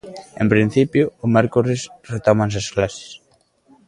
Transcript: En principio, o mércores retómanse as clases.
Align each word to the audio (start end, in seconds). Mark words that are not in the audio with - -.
En 0.41 0.47
principio, 0.53 1.03
o 1.23 1.25
mércores 1.35 1.79
retómanse 2.13 2.57
as 2.63 2.67
clases. 2.73 3.09